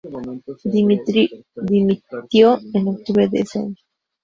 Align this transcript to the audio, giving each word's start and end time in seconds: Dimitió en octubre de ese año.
Dimitió 1.69 2.57
en 2.73 2.87
octubre 2.87 3.27
de 3.27 3.41
ese 3.41 3.59
año. 3.59 3.75